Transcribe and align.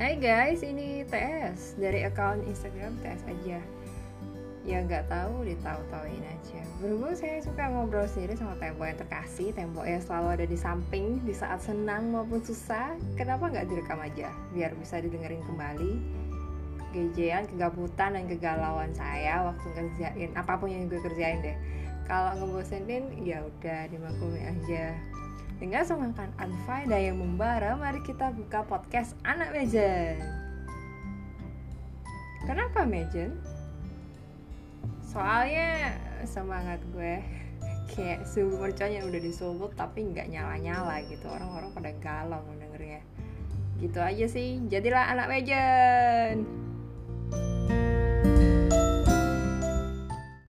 Hai 0.00 0.16
guys, 0.16 0.64
ini 0.64 1.04
TS 1.12 1.76
dari 1.76 2.08
account 2.08 2.40
Instagram 2.48 2.96
TS 3.04 3.20
aja. 3.28 3.60
Ya 4.64 4.80
nggak 4.80 5.12
tahu, 5.12 5.44
ditahu-tahuin 5.44 6.24
aja. 6.24 6.64
Berhubung 6.80 7.12
saya 7.12 7.36
suka 7.44 7.68
ngobrol 7.68 8.08
sendiri 8.08 8.32
sama 8.32 8.56
tembok 8.56 8.88
yang 8.88 8.96
terkasih, 8.96 9.52
tembok 9.52 9.84
yang 9.84 10.00
selalu 10.00 10.40
ada 10.40 10.46
di 10.48 10.56
samping 10.56 11.20
di 11.20 11.36
saat 11.36 11.60
senang 11.60 12.16
maupun 12.16 12.40
susah. 12.40 12.96
Kenapa 13.12 13.52
nggak 13.52 13.68
direkam 13.68 14.00
aja, 14.00 14.32
biar 14.56 14.72
bisa 14.80 15.04
didengerin 15.04 15.44
kembali 15.44 15.92
gejean, 16.96 17.44
kegabutan 17.52 18.16
dan 18.16 18.24
kegalauan 18.24 18.96
saya 18.96 19.52
waktu 19.52 19.68
ngerjain 19.68 20.32
apa 20.32 20.56
pun 20.56 20.72
yang 20.72 20.88
gue 20.88 20.96
kerjain 20.96 21.44
deh. 21.44 21.60
Kalau 22.08 22.40
ngebosenin, 22.40 23.20
ya 23.20 23.44
udah 23.44 23.84
dimaklumi 23.92 24.48
aja. 24.48 24.96
Dengan 25.60 25.84
semangat 25.84 26.32
unfaedah 26.40 26.96
yang 26.96 27.20
membara, 27.20 27.76
mari 27.76 28.00
kita 28.00 28.32
buka 28.32 28.64
podcast 28.64 29.12
Anak 29.28 29.52
Mejen. 29.52 30.16
Kenapa 32.48 32.88
Mejen? 32.88 33.36
Soalnya 35.04 36.00
semangat 36.24 36.80
gue 36.96 37.20
kayak 37.92 38.24
suhu 38.24 38.56
merconnya 38.56 39.04
udah 39.04 39.20
disubut 39.20 39.76
tapi 39.76 40.08
nggak 40.08 40.32
nyala-nyala 40.32 41.04
gitu. 41.04 41.28
Orang-orang 41.28 41.76
pada 41.76 41.92
galau 42.00 42.40
mendengarnya. 42.48 43.04
Gitu 43.76 44.00
aja 44.00 44.26
sih. 44.30 44.64
Jadilah 44.70 45.12
anak 45.12 45.28
Mejen. 45.28 46.69